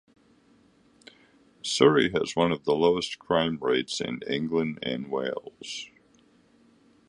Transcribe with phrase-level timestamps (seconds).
[1.61, 5.91] Surrey has one of the lowest crime rates in England and Wales.